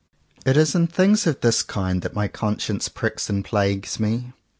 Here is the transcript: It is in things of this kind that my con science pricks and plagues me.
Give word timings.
It 0.47 0.57
is 0.57 0.73
in 0.73 0.87
things 0.87 1.27
of 1.27 1.41
this 1.41 1.61
kind 1.61 2.01
that 2.01 2.15
my 2.15 2.27
con 2.27 2.57
science 2.57 2.89
pricks 2.89 3.29
and 3.29 3.45
plagues 3.45 3.99
me. 3.99 4.33